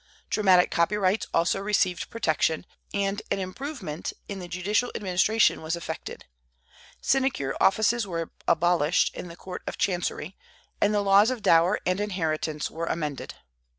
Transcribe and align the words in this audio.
Dramatic 0.31 0.71
copyrights 0.71 1.27
also 1.31 1.59
received 1.59 2.09
protection, 2.09 2.65
and 2.91 3.21
an 3.29 3.37
improvement 3.37 4.13
in 4.27 4.39
the 4.39 4.47
judicial 4.47 4.91
administration 4.95 5.61
was 5.61 5.75
effected. 5.75 6.25
Sinecure 7.03 7.53
offices 7.61 8.07
were 8.07 8.31
abolished 8.47 9.13
in 9.13 9.27
the 9.27 9.37
Court 9.37 9.61
of 9.67 9.77
Chancery, 9.77 10.35
and 10.81 10.91
the 10.91 11.01
laws 11.03 11.29
of 11.29 11.43
dower 11.43 11.79
and 11.85 11.99
inheritance 11.99 12.71
were 12.71 12.87
amended. 12.87 13.35